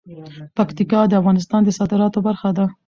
[0.57, 2.65] پکتیکا د افغانستان د صادراتو برخه ده.